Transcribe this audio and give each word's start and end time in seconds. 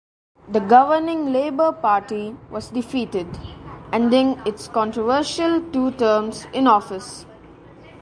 The 0.49 0.57
governing 0.61 1.31
Labour 1.31 1.71
Party 1.71 2.35
was 2.49 2.69
defeated, 2.69 3.37
ending 3.93 4.41
its 4.47 4.67
controversial 4.67 5.61
two 5.71 5.91
terms 5.91 6.47
in 6.53 6.65
office. 6.65 7.27